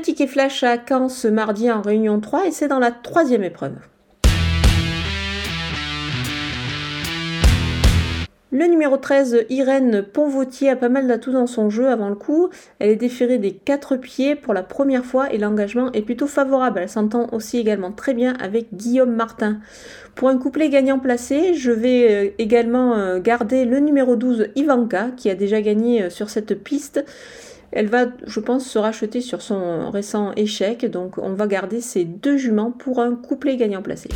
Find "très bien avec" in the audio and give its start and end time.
17.92-18.68